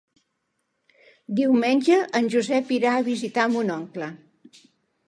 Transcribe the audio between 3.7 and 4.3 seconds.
oncle.